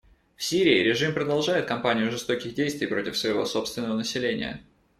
В 0.35 0.43
Сирии 0.43 0.79
режим 0.81 1.13
продолжает 1.13 1.67
кампанию 1.67 2.09
жестоких 2.11 2.55
действий 2.55 2.87
против 2.87 3.15
своего 3.15 3.45
собственного 3.45 3.93
населения. 3.95 4.63